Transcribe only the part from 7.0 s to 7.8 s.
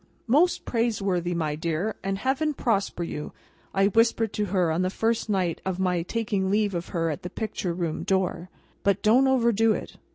at the Picture